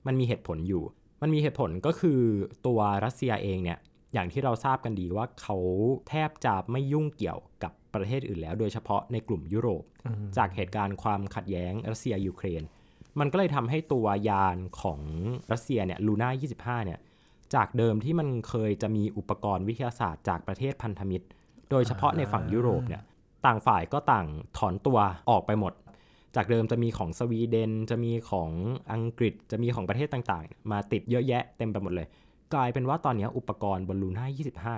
[0.08, 0.84] มันมีเหตุผลอยู่
[1.22, 2.20] มันมีเหตุผลก็คือ
[2.68, 3.80] ตัวรัสเซียเองเนี่ย
[4.14, 5.58] อย่างที่เราทราบกันดีว่าเขา
[6.10, 9.84] แทบจะไม่ยุ่งเกี่ยวกับประเทศอื่นแล้ว โดยเฉพาะในกลุ่มยุโรป
[10.38, 12.62] จากเหตุการณ์ความขัดแย้งรัสเซียยูเครน
[13.20, 15.00] มันก็เลยทำให้ตัวยานของ
[15.52, 17.00] รัสเซียเนี่ยลูน่า25เนี่ย
[17.56, 21.26] จากเดิมที่มันเคยจะมีอุปกรณ์วิทยาศาสตร์จากประเทศพันธมิตร
[21.72, 23.04] โดยเฉพาะในฝั่งยุโรปเนี่ย
[23.46, 25.00] ต่างฝ่ายก็ต่างถอนตัว
[25.30, 25.74] ออกไปหมด
[26.36, 28.50] จากเดิมจะมีของสวีเดน จะมีของ
[28.94, 32.08] อังกฤษ จะมีของประเทศต่างๆ มาติดเยอะแยะเต็มไปหมดเลย
[32.54, 34.26] กลายเป็นว่าตอนนี้อุปกรณ์บอลลูน่า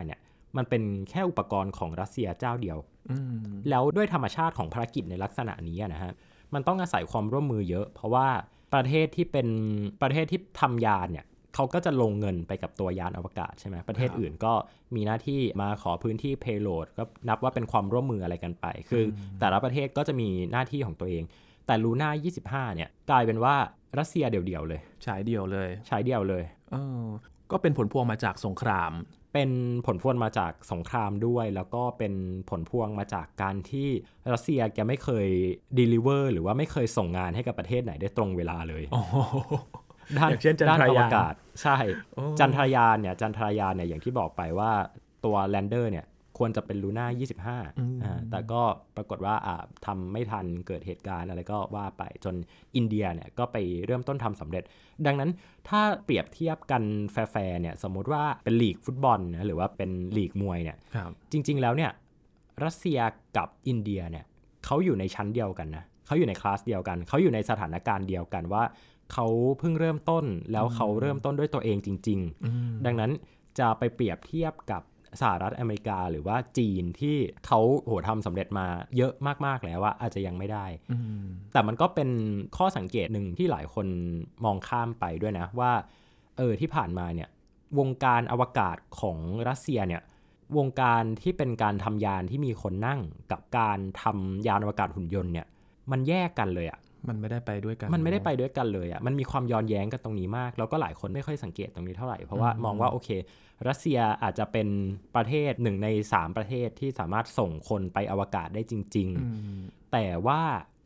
[0.02, 0.20] 25 เนี่ย
[0.58, 2.78] มันเป็นแค่อุปกรณ์ของรัสเซียเจ้าเดียว
[3.12, 6.14] อืมแล้วด้วยธรรมชาติของภารกิจในลักษณะนี้อะนะฮะ
[6.54, 8.28] มันต้องอาศัยความร่วมมือเยอะ เพราะว่า
[8.74, 9.48] ประเทศที่เป็น
[10.02, 14.54] ประเทศที่ทำยานเนี่ยเขาก็จะลงเงินไปกับตัวยานอวกาศใช่ไหมประเทศอื่นก็
[14.96, 21.24] มีหน้าที่มาขอพื้นที่ payload ก็นับว่าเป็นความร่วมมืออะไรกันไป คืออแต่ละประเทศก็จะมีหน้าที่ของตัวเอง
[21.68, 23.56] แต่ลูน่า25 เนี่ยกลายเป็นว่า
[24.00, 27.06] รัสเซียเดี่ยวๆเลย ฉายเดียวเลยใช้เดี่ยวเลยเออ
[27.51, 28.91] ก็เป็นผลพวงมาจากสงคราม
[29.34, 29.49] เป็น
[29.86, 32.13] ผลพวงมาจากสงครามด้วย แล้วก็เป็น
[32.49, 33.89] ผลพวงมาจากการที่
[34.34, 35.27] รัสเซียแกไม่เคย
[35.79, 39.03] deliver หรือว่าไม่เคยส่งงานให้กับประเทศไหนได้ตรงเวลาเลยอ๋อ
[40.17, 41.77] ด้านอย่างเช่นจันด้านทราอวยานกาศใช่
[42.15, 44.71] โอ้จันทรายานเนี่ยจันทรายานเนี่ยอย่างที่บอกไปว่า
[45.25, 46.05] ตัวแลนเดอร์เนี่ย
[46.38, 47.08] ควรจะเป็นลูน่า
[47.58, 48.62] 25อ่าแต่ก็
[48.95, 52.36] ปรากฏว่าอ่าทำไม่ทันเกิดเหตุการณ์อะไรก็ว่าไปจน
[52.76, 54.63] อินเดียเนี่ยก็ไปเริ่มต้นทำสำเร็จ
[55.06, 55.30] ดังนั้น
[55.69, 61.91] ถ้าเปรียบเทียบกันแฟร์ๆเนี่ยสมมติว่าเป็นลีกฟุตบอลนะหรือว่าเป็นลีกมวยเนี่ยครับจริง ๆ แล้วเนี่ย
[62.63, 63.00] รัสเซีย
[63.38, 64.26] กับอินเดียเนี่ย
[64.65, 68.63] เขาอยู่ในชั้นเดียวกันนะเขาอยู่ในคลาสเดียวกัน เขาอยู่ในสถานการณ์เดียวกันว่า
[69.13, 69.28] เขา
[69.60, 72.19] เพิ่งเริ่มต้นแล้วเขาเริ่มต้นด้วยตัวเองจริง
[72.52, 73.12] ๆ ดังนั้น
[73.60, 74.82] จะไปเปรียบเทียบกับ
[75.21, 79.13] สหรัฐอเมริกาหรือว่าจีนที่เขาโหทำสำเร็จมาเยอะ
[79.45, 80.65] มากๆแล้วว่าอาจจะยังไม่ได้
[81.54, 82.10] แต่มันก็เป็น
[82.58, 83.88] ข้อสังเกตหนึ่งที่หลายคน
[84.45, 85.71] มองข้ามไปด้วยนะว่า
[86.38, 87.30] เออที่ผ่านมาเนี่ย
[87.80, 90.01] วงการอวกาศของรัสเซียเนี่ย
[90.58, 92.99] วงการที่เป็นการทำยานที่มีคนนั่ง
[93.32, 95.47] กับการทำยานอวกาศหุ่นยนต์เนี่ย
[95.91, 103.10] มันแยกกันเลยอะ มันไม่ได้ไปด้วยกัน มันไม่ได้ไปด้วยกันเลยอะ่ะมันมีความย้อนแย้งกันตรงนี้มาก แล้วก็หลายคนไม่ค่อยสังเกตตรงนี้เท่าไหร่ เพราะว่ามองว่าโอเค
[103.68, 104.68] รัสเซียอาจจะเป็น
[105.15, 109.10] ประเทศหนึ่งใน 3 ประเทศที่สามารถส่งคนไปอวกาศได้จริง
[109.50, 110.41] ๆ แต่ว่า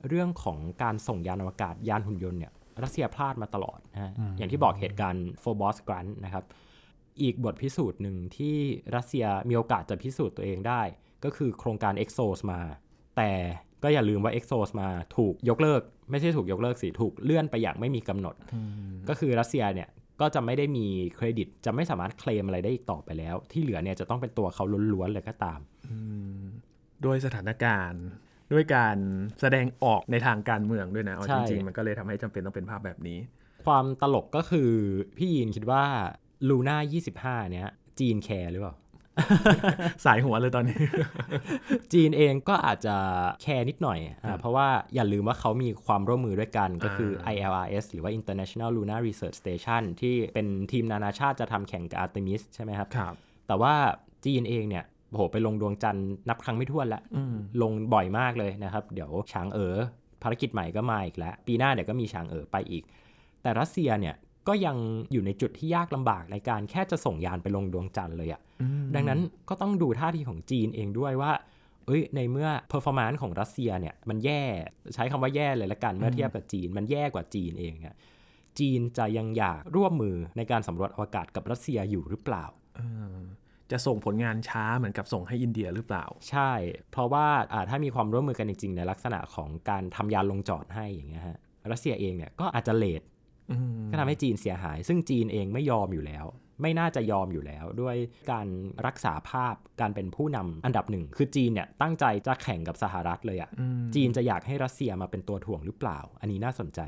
[0.08, 2.54] เรื่องของการส่งยานอวกาศยานหุ่นยนต์เนี่ย
[2.84, 6.46] รัสเซียพลาดมาตลอดนะฮะอย่างที่บอกเหตุการณ์โฟบอสกรันนะครับ
[7.22, 8.56] อีกบทพิสูจน์หนึ่งที่
[8.96, 10.82] รัสเซียมีโอกาสจะพิสูจน์ตัวเองได้
[11.24, 12.62] ก็คือโครงการ ExoMars
[13.18, 13.32] แต่
[13.84, 18.36] ก็อย่าลืมว่า ExoMars ถูกยกเลิก ไม่ใช่ถูกยกเลิกสิถูกเลื่อนไปอย่างไม่มีกำหนด
[19.10, 19.90] ก็คือรัสเซียเนี่ย
[20.22, 24.64] ก็จะไม่ได้มีเครดิต จะไม่สามารถเคลมอะไรได้อีกต่อไปแล้ว ที่เหลือเนี่ยจะต้องเป็นตัวเขา
[24.94, 25.60] ล้วนๆเลยก็ตาม
[27.06, 28.04] ด้วยสถานการณ์
[28.54, 28.98] ด้วยการ
[29.42, 33.20] แสดงออกในทางการเมืองด้วยนะเอาใช่จริงๆ มันก็เลยทำให้จำเป็นต้องเป็นภาพแบบนี้
[33.66, 34.72] ความตลกก็คือ
[35.18, 35.84] พี่ยีนคิดว่า
[36.50, 36.78] ลูน่า
[37.42, 38.76] 25 เนี่ยจีนแคร์หรือเปล่า
[40.06, 40.80] สายหัวเลยตอนนี้
[41.94, 42.96] จีนเองก็อาจจะ
[43.42, 53.14] แคร์นิดหน่อยอ่าเพราะว่าอย่าลืมว่าเขามีความร่วมมือด้วยกันก็คือ ILRS หรือว่า International Lunar Research Station ที่เป็นทีมนานาชาติจะทำแข่งกับ Artemis ใช่ไหมครับครับ
[53.48, 53.74] แต่ว่า
[54.26, 57.02] จีนเองเนี่ยโอ้โหไปลงดวงจันทร์นับครั้งไม่ถ้วนแล้ว
[57.62, 59.78] ลงบ่อยมากเลยนะครับ เดี๋ยวฉางเอ๋อ
[60.24, 62.84] ภารกิจใหม่ก็มาอีกแล้ว ปีหน้าเดี๋ยวก็มีฉางเอ๋อไปอีก
[63.42, 64.16] แต่รัสเซียเนี่ย
[64.48, 64.78] ก็ยัง
[65.12, 68.42] อยู่ในจุดที่ยากลำบากในการแค่จะส่งยานไปลงดวงจันทร์เลยอะ่ะ
[68.96, 71.32] ดังนั้นก็ต้องดูท่าทีของจีนเองด้วยว่า
[71.86, 74.42] เอ้ยในเมื่อ performance ของรัสเซียเนี่ยมันแย่
[74.94, 77.96] ใช้คำว่าแย่เลยละกันเมื่อเทียบกับจีนมันแย่กว่าจีนเองเนี่ย
[78.60, 82.46] จีนจะยังอยากร่วมมือในการสำรวจอวกาศกับรัสเซียอยู่หรือเปล่า
[83.72, 86.52] จะส่งผลงานช้าเหมือนกับส่งให้อินเดียหรือเปล่า ใช่
[86.92, 91.38] เพราะว่าอ่าถ้ามีความร่วมมือกันจริง ๆ ในลักษณะของการทำยานลงจอดให้อย่างเงี้ยฮะ
[91.72, 93.02] รัสเซียเองเนี่ยก็อาจจะเลท
[93.92, 96.26] ก็ทำให้จีนเสียหาย ซึ่งจีนเองไม่ยอมอยู่แล้ว
[96.62, 97.96] ไม่น่าจะยอมอยู่แล้ว ด้วย
[98.32, 98.48] การ
[98.86, 103.50] รักษาภาพการเป็นผู้นำอันดับหนึ่ง คือจีนเนี่ยตั้งใจจะแข่งกับสหรัฐเลยอะ่ะ
[103.96, 106.80] จีนจะอยากให้รัสเซียมาเป็นตัวถ่วงหรือเปล่า อันนี้น่าสนใจ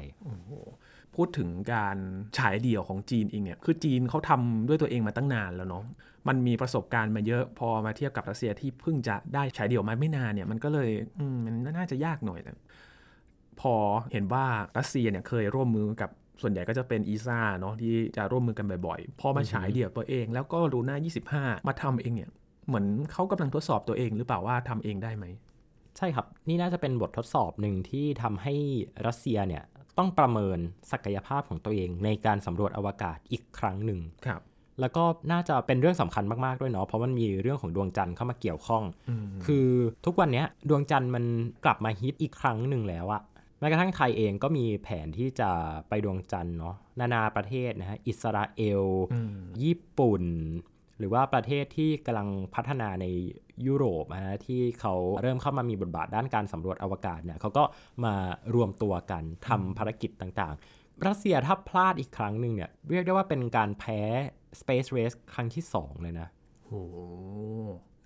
[1.16, 1.98] พูดถึงการ
[2.38, 5.84] ฉายเดี่ยวของจีนเองเนี่ย คือจีนเขาทำด้วยตัวเองมาตั้งนานแล้วเนาะ
[6.28, 12.58] มันมีประสบการณ์มาเยอะพอมาเทียบกับรัสเซียที่เพิ่งจะได้ฉายเดี่ยวมาไม่นานเนี่ย มันก็เลยอืมมันน่าจะยากหน่อยนะ
[13.62, 13.74] พอ
[14.12, 14.46] เห็นว่า
[14.78, 16.10] รัสเซียเนี่ยเคยร่วมมือกับ
[16.42, 20.98] ส่วนใหญ่ก็จะเป็นอีซ่าเนาะที่จะร่วมมือกันบ่อยๆ พอมาฉายเดี่ยวตัวเอง แล้วก็รูน่า
[21.34, 22.32] 25 มาทำเองเนี่ย
[22.68, 25.26] เหมือนเขากำลังทดสอบตัวเองหรือเปล่าว่าทำเองได้ไหม
[25.98, 28.54] ใช่ครับ นี่น่าจะเป็นบททดสอบหนึ่งที่ทำให้
[29.08, 29.64] รัสเซียเนี่ย
[29.98, 30.58] ต้องประเมิน
[30.92, 34.42] ศักยภาพของตัวเองในการสำรวจอวกาศอีกครั้งหนึ่งครับ
[34.80, 38.84] แล้วก็น่าจะเป็นเรื่องสำคัญมาก ๆ ด้วยเนาะเพราะมันมีเรื่องของดวงจันทร์เข้ามาเกี่ยวข้อง
[39.46, 39.68] คือ
[40.06, 41.24] ทุกวันเนี้ยดวงจันทร์มัน
[41.66, 43.22] กลับมาฮิตอีกครั้งหนึ่งแล้วอะ
[43.62, 45.50] แม้กระทั่งไทยเองก็มีแผนที่จะ
[45.90, 48.84] ไปดวงจันทร์เนาะนานาประเทศนะฮะอิสราเอล
[49.64, 50.24] ญี่ปุ่น
[50.98, 53.06] หรือว่าประเทศที่กำลังพัฒนาใน
[53.68, 57.64] ยุโรปนะฮะที่เขาเริ่มเข้ามามีบทบาทด้านการสำรวจอวกาศเนี่ยเขาก็
[58.06, 58.16] มา
[58.56, 64.02] รวมตัวกันทำภารกิจต่างๆ รัสเซียถ้าพลาดอีกครั้งหนึ่งเนี่ยเรียกได้ว่าเป็นการแพ้
[64.60, 66.28] Space Race ครั้งที่ 2 เลยนะ
[66.66, 66.72] โห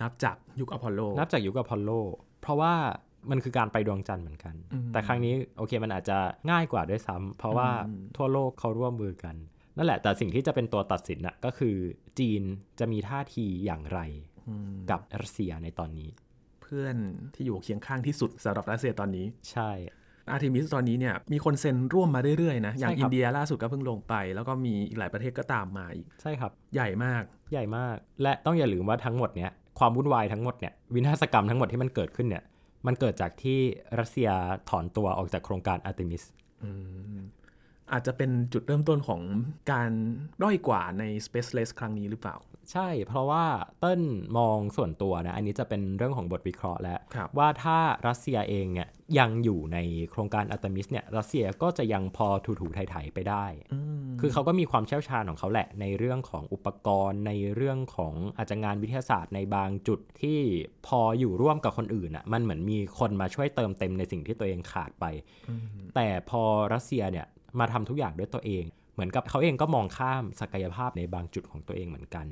[0.01, 1.89] นับจากยุคอพอลโล นับจากยุคอพอลโล
[2.41, 2.73] เพราะว่า
[3.31, 4.55] มันคือการไปดวงจันทร์เหมือนกัน
[4.91, 6.17] แต่ครั้งนี้โอเคมันอาจจะ
[6.51, 7.69] ง่ายกว่าด้วยซ้ำเพราะว่า
[8.17, 9.35] ทั่วโลกเขาร่วมมือกัน
[9.77, 11.75] นั่นแหละแต่สิ่งที่จะเป็นตัวตัดสินนะก็คือ
[12.19, 12.41] จีน
[12.79, 13.99] จะมีท่าทีอย่างไร
[14.89, 16.09] กับรัสเซียในตอนนี้
[16.61, 16.95] เพื่อน
[17.35, 19.71] ที่อยู่เคียงข้างที่สุดสำหรับรัสเซียตอนนี้ ใช่
[20.29, 32.43] อาร์ทิมิสตอนนี้เนี่ยมีคนเซ็นร่วมมาเรื่อยๆนะ อย่างใช่ครับอินเดียล่าสุดก็เพิ่งลงไป แล้วก็มีอีกหลายประเทศก็ตามมาอีก ใช่ครับ ใหญ่มาก ใหญ่มาก และต้องอย่าลืมว่าทั้งหมดเนี้ยความวุ่นวายทั้งหมดเนี่ยวินาศกรรมทั้งหมดที่มันเกิดขึ้นเนี่ย
[32.85, 33.59] มันเกิดจากที่
[33.99, 34.29] รัสเซีย
[34.69, 36.23] ถอนตัวออกจากโครงการอาร์ติมิส
[37.91, 39.21] อาจจะเป็นจุดเริ่มต้นของ
[39.71, 39.91] การ
[40.43, 42.35] ด้อยกว่าใน Space Race ครั้งนี้หรือเปล่า
[42.71, 43.45] ใช่ เพราะว่า
[43.81, 44.01] เต้น
[44.37, 48.87] มองส่วนตัวนะ อันนี้จะเป็นเรื่องของบทวิเคราะห์แล้วครับว่าถ้ารัสเซียเองเนี่ย
[49.19, 49.77] ยังอยู่ใน
[50.11, 53.45] โครงการอาร์ติมิสเนี่ยรัสเซียก็จะยังพอถูๆไถๆไปได้
[54.21, 60.39] คือเขาก็มีความเชี่ยวชาญของเขาแหละ ในเรื่องของอุปกรณ์ ในเรื่องของอาจจะงานวิทยาศาสตร์ในบางจุดที่
[60.87, 65.05] พออยู่ร่วมกับคนอื่นอะมันเหมือนมีคนมาช่วยเติมเต็มในสิ่งที่ตัวเองขาดไป
[65.95, 66.41] แต่พอ
[66.73, 67.25] รัสเซียเนี่ย
[67.59, 72.27] มาทำทุกอย่างด้วยตัวเอง เหมือนกับเขาเองก็มองข้ามศักยภาพในบางจุดของตัวเองเหมือนกัน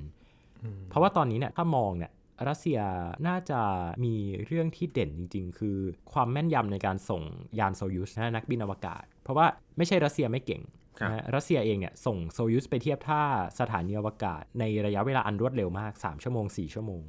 [0.90, 2.12] เพราะว่าตอนนี้เนี่ยถ้ามองเนี่ย
[2.50, 2.80] รัสเซีย
[3.28, 3.62] น่าจะ
[4.04, 5.78] มีเรื่องที่เด่นจริง ๆ คือ
[6.12, 7.22] ความแม่นยำในการส่ง
[7.60, 9.46] ยานโซยูสนะนักบินอวกาศ เพราะว่า
[9.78, 10.64] ไม่ใช่รัสเซียไม่เก่ง
[11.00, 13.24] ครับนะฮะรัสเซียเองเนี่ยส่งโซยูสไปเทียบท่า
[13.60, 17.02] สถานีอวกาศ ในระยะเวลาอันรวดเร็วมาก 3 ชั่วโมง 4 ชั่วโมง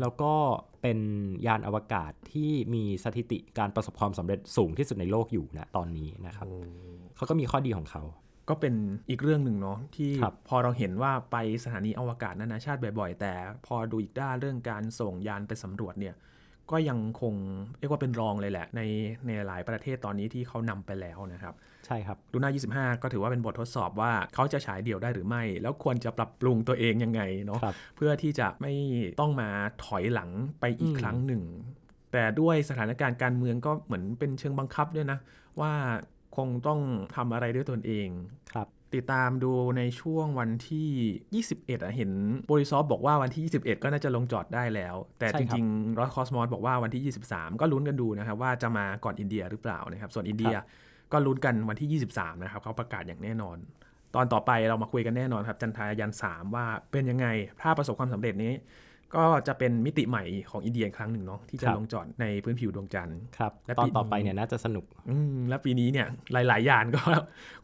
[0.00, 0.32] แล้วก็
[0.82, 0.98] เป็น
[1.46, 6.46] ยานอวกาศที่มีสถิติการประสบความสำเร็จสูงที่สุดในโลกอยู่นะตอนนี้นะครับ
[7.16, 8.02] เขาก็มีข้อดีของเขา
[8.50, 8.74] ก็เป็น
[9.10, 13.32] อีกเรื่องหนึ่งเนาะที่ครับพอเราเห็นว่าไปสถานีอวกาศนานาชาติบ่อยๆ แต่
[13.66, 16.14] พอดูอีกด้านเรื่องการส่งยานไปสำรวจเนี่ย
[16.70, 17.34] ก็ยังคง
[17.78, 18.80] เรียกว่าเป็นรองเลยแหละ ใน
[19.26, 21.54] ในหลายประเทศตอนนี้ที่เขานำไปแล้วนะครับ
[21.86, 28.74] ใช่ครับลูน่า25 ก็ถือว่าเป็นบททดสอบว่าเขาจะฉายเดี่ยวได้หรือไม่ แล้วควรจะปรับปรุงตัวเองยังไงเนาะครับเพื่อที่จะไม่
[29.20, 29.48] ต้องมา
[29.84, 31.42] ถอยหลังไปอีกอืมครั้งหนึ่ง
[32.12, 35.18] แต่ด้วยสถานการณ์การเมืองก็เหมือนเป็นเชิงบังคับด้วยนะ
[35.60, 35.72] ว่า
[36.36, 36.80] คงต้อง
[37.14, 38.08] ทำอะไรด้วยตนเอง
[38.54, 42.10] ครับ ติดตามดูในช่วงวันที่ 21อะเห็น
[42.46, 50.54] โบริซอฟบอกว่าวันที่ 21 ก็น่าจะลงจอดได้แล้ว แต่ใช่ครับริงๆรอสคอสมอสบอกว่าวันที่ 23 ก็ลุ้นกันดูนะครับว่าจะมาก่อนอินเดียหรือเปล่านะครับส่วนอินเดีย
[51.12, 53.56] ก็ลุ้นกันวันที่ 23 นะครับเขาประกาศอย่างแน่นอน
[54.14, 57.26] ตอนต่อไปเรามาคุยกันแน่นอนครับ จันทรายาน3 ว่าเป็นยังไง
[57.62, 58.52] ถ้าประสบความสำเร็จนี้
[59.16, 67.02] ก็จะเป็นมิติใหม่ของอินเดียอีกครั้งหนึ่งเนาะที่จะครับลงจอดในพื้นผิวดวงจันทร์ครับและตอนปีต่อไปเนี่ยน่าจะสนุกอืมแล้วปีนี้เนี่ยหลาย ๆ อย่างก็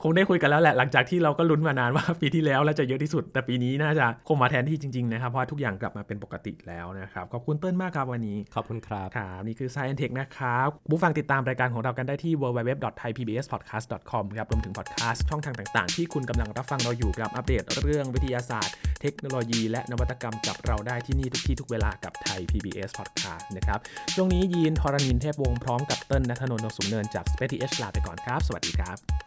[0.03, 19.61] คงได้คุยกันแล้วแหละหลังจากที่เราก็ลุ้นมานานว่าปีที่แล้วแล้วจะเยอะที่สุด แต่ปีนี้น่าจะคงมาแทนที่จริง ๆ นะครับ เพราะว่าทุกอย่างกลับมาเป็นปกติแล้วนะครับ ขอบคุณเติ้ลมากครับวันนี้ ขอบคุณครับครับนี่คือ Science Tech นะครับผู้ฟังติดตามรายการของเรากันได้ที่ www.thaipbspodcast.com ครับรวมถึงพอดแคสต์ช่องทางต่าง ๆ ที่คุณกำลังรับฟังเราอยู่ครับอัปเดตเรื่องวิทยาศาสตร์ เทคโนโลยี
[19.71, 23.79] และนวัตกรรมกับเราได้ที่นี่ทุกที่ทุกเวลากับไทย PBS Podcast นะครับ
[24.15, 29.26] ช่วงนี้ยีนทรณินเทพวงศ์พร้อมกับเติ้ลนัทนนท์ดวงสูงเนินจาก Space TH ลาไปก่อนครับ สวัสดีครับ